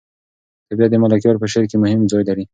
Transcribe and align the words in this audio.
طبیعت 0.67 0.89
د 0.91 0.95
ملکیار 1.03 1.35
په 1.39 1.47
شعر 1.51 1.65
کې 1.69 1.77
مهم 1.83 2.01
ځای 2.11 2.23
لري. 2.29 2.43